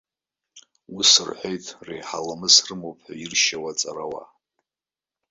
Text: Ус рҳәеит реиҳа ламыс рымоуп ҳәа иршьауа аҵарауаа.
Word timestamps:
Ус 0.97 1.11
рҳәеит 1.27 1.65
реиҳа 1.87 2.19
ламыс 2.25 2.55
рымоуп 2.67 2.97
ҳәа 3.05 3.13
иршьауа 3.23 3.69
аҵарауаа. 3.73 4.27